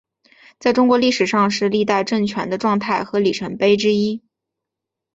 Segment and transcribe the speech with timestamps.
[0.59, 4.23] 在中国历史上是历代政权的状态和里程碑之一。